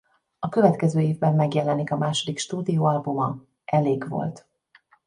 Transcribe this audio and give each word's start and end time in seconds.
A 0.39 0.49
következő 0.49 0.99
évben 1.01 1.35
megjelenik 1.35 1.91
a 1.91 1.97
második 1.97 2.37
stúdióalbuma 2.37 3.37
Elég 3.65 4.09
volt! 4.09 4.47